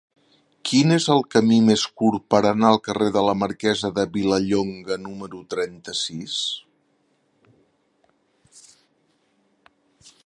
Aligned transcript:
Quin 0.67 0.93
és 0.93 1.03
el 1.15 1.19
camí 1.33 1.57
més 1.65 1.83
curt 2.01 2.25
per 2.35 2.39
anar 2.51 2.71
al 2.75 2.81
carrer 2.87 3.09
de 3.17 3.23
la 3.27 3.35
Marquesa 3.43 3.91
de 3.99 4.07
Vilallonga 4.17 4.99
número 5.03 5.43
trenta-sis? 5.55 6.41